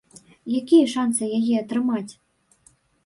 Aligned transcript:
Якія 0.59 0.85
шанцы 0.95 1.23
яе 1.41 1.53
атрымаць? 1.63 2.11